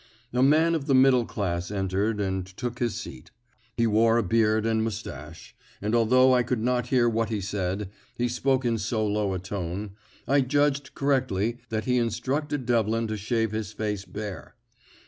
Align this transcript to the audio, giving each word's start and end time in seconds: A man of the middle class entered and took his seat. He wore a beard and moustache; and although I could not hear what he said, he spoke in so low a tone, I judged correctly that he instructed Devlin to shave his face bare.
A 0.33 0.41
man 0.41 0.73
of 0.73 0.87
the 0.87 0.95
middle 0.95 1.27
class 1.27 1.69
entered 1.69 2.19
and 2.19 2.43
took 2.57 2.79
his 2.79 2.95
seat. 2.95 3.29
He 3.77 3.85
wore 3.85 4.17
a 4.17 4.23
beard 4.23 4.65
and 4.65 4.83
moustache; 4.83 5.55
and 5.79 5.93
although 5.93 6.33
I 6.33 6.41
could 6.41 6.57
not 6.63 6.87
hear 6.87 7.07
what 7.07 7.29
he 7.29 7.39
said, 7.39 7.87
he 8.17 8.27
spoke 8.27 8.65
in 8.65 8.79
so 8.79 9.05
low 9.05 9.35
a 9.35 9.37
tone, 9.37 9.91
I 10.27 10.41
judged 10.41 10.95
correctly 10.95 11.59
that 11.69 11.85
he 11.85 11.99
instructed 11.99 12.65
Devlin 12.65 13.05
to 13.09 13.15
shave 13.15 13.51
his 13.51 13.73
face 13.73 14.03
bare. 14.03 14.55